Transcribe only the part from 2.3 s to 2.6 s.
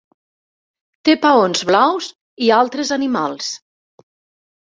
i